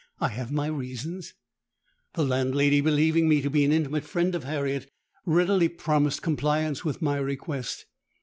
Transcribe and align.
I 0.19 0.29
have 0.29 0.51
my 0.51 0.65
reasons.' 0.65 1.35
The 2.15 2.25
landlady, 2.25 2.81
believing 2.81 3.29
me 3.29 3.39
to 3.41 3.51
be 3.51 3.63
an 3.65 3.71
intimate 3.71 4.03
friend 4.03 4.33
of 4.33 4.45
Harriet, 4.45 4.89
readily 5.27 5.69
promised 5.69 6.23
compliance 6.23 6.83
with 6.83 7.03
my 7.03 7.17
request. 7.17 7.85